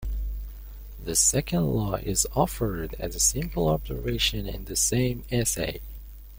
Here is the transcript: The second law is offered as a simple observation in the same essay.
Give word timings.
The 1.03 1.15
second 1.15 1.73
law 1.75 1.93
is 1.97 2.25
offered 2.33 2.95
as 2.97 3.13
a 3.15 3.19
simple 3.19 3.67
observation 3.67 4.47
in 4.47 4.65
the 4.65 4.75
same 4.75 5.25
essay. 5.31 5.79